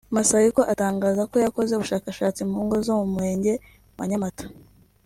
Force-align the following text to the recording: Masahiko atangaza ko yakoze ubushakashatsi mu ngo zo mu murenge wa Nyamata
Masahiko 0.15 0.61
atangaza 0.73 1.21
ko 1.31 1.35
yakoze 1.45 1.71
ubushakashatsi 1.73 2.41
mu 2.49 2.57
ngo 2.65 2.75
zo 2.85 2.93
mu 2.99 3.05
murenge 3.13 3.53
wa 3.97 4.05
Nyamata 4.09 4.45